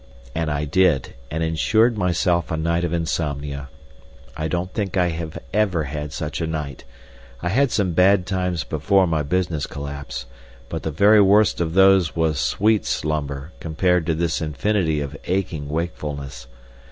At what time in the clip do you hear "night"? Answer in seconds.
2.57-2.83, 6.47-6.83